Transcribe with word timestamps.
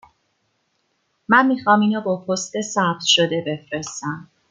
من 1.27 1.47
می 1.47 1.63
خواهم 1.63 1.79
این 1.79 1.93
را 1.93 2.01
با 2.01 2.17
پست 2.17 2.61
ثبت 2.61 3.03
شده 3.05 3.43
بفرستم. 3.47 4.29